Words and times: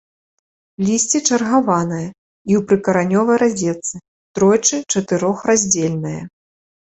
Лісце 0.85 1.19
чаргаванае 1.27 2.07
і 2.49 2.53
ў 2.61 2.61
прыкаранёвай 2.71 3.37
разетцы, 3.43 3.95
тройчы-чатырохраздзельнае. 4.41 6.17